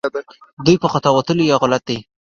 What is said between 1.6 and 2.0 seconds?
غلط دي